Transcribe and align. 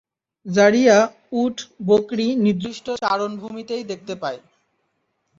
যারিয়া 0.45 0.97
উট-বকরী 1.41 2.27
নির্দিষ্ট 2.45 2.85
চারণভূমিতেই 3.01 3.83
দেখতে 3.91 4.13
পায়। 4.21 4.39